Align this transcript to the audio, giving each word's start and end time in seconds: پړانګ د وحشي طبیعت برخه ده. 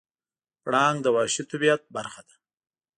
پړانګ 0.63 0.97
د 1.03 1.07
وحشي 1.15 1.43
طبیعت 1.51 1.81
برخه 1.95 2.21
ده. 2.27 2.35